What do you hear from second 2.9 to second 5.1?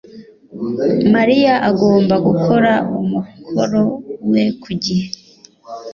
umukoro we ku gihe